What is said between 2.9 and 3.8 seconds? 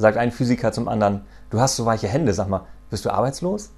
du arbeitslos?